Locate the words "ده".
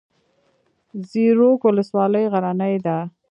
2.85-2.97